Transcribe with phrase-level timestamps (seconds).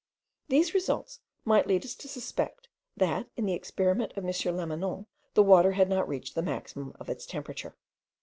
[0.47, 2.67] These results might lead us to suspect,
[2.97, 4.31] that, in the experiment of M.
[4.55, 7.75] Lamanon, the water had not reached the maximum of its temperature.